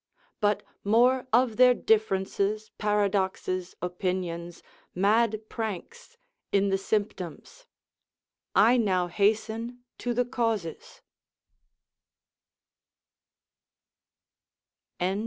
But 0.39 0.63
more 0.83 1.27
of 1.31 1.57
their 1.57 1.75
differences, 1.75 2.71
paradoxes, 2.79 3.75
opinions, 3.83 4.63
mad 4.95 5.47
pranks, 5.47 6.17
in 6.51 6.69
the 6.69 6.77
symptoms: 6.79 7.67
I 8.55 8.77
now 8.77 9.05
hasten 9.09 9.83
to 9.99 10.15
the 10.15 10.25
causes. 10.25 11.03